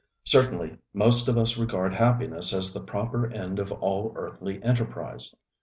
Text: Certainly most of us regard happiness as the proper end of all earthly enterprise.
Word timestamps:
Certainly 0.23 0.79
most 0.95 1.27
of 1.27 1.37
us 1.37 1.59
regard 1.59 1.93
happiness 1.93 2.53
as 2.53 2.73
the 2.73 2.81
proper 2.81 3.27
end 3.29 3.59
of 3.59 3.71
all 3.71 4.11
earthly 4.15 4.59
enterprise. 4.63 5.35